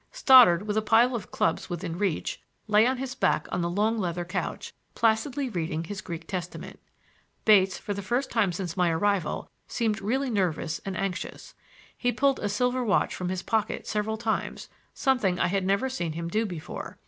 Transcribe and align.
Stoddard, 0.11 0.63
with 0.65 0.77
a 0.77 0.81
pile 0.81 1.13
of 1.13 1.29
clubs 1.29 1.69
within 1.69 1.95
reach, 1.95 2.41
lay 2.67 2.87
on 2.87 2.97
his 2.97 3.13
back 3.13 3.47
on 3.51 3.61
the 3.61 3.69
long 3.69 3.99
leather 3.99 4.25
couch, 4.25 4.73
placidly 4.95 5.47
reading 5.47 5.83
his 5.83 6.01
Greek 6.01 6.25
testament. 6.25 6.79
Bates, 7.45 7.77
for 7.77 7.93
the 7.93 8.01
first 8.01 8.31
time 8.31 8.51
since 8.51 8.75
my 8.75 8.89
arrival, 8.89 9.47
seemed 9.67 10.01
really 10.01 10.31
nervous 10.31 10.79
and 10.85 10.97
anxious. 10.97 11.53
He 11.95 12.11
pulled 12.11 12.39
a 12.39 12.49
silver 12.49 12.83
watch 12.83 13.13
from 13.13 13.29
his 13.29 13.43
pocket 13.43 13.85
several 13.85 14.17
times, 14.17 14.69
something 14.95 15.39
I 15.39 15.45
had 15.49 15.67
never 15.67 15.87
seen 15.87 16.13
him 16.13 16.29
do 16.29 16.47
before. 16.47 16.97